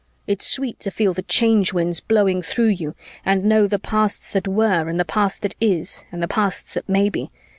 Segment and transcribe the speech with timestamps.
[0.25, 4.47] It's sweet to feel the Change Winds blowing through you and know the pasts that
[4.47, 7.29] were and the past that is and the pasts that may be.